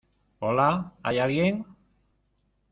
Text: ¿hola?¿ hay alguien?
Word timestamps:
¿hola?¿ 0.39 0.93
hay 1.03 1.19
alguien? 1.19 1.63